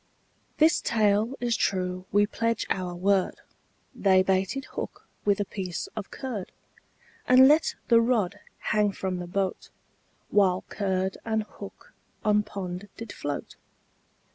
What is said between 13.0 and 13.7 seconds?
float.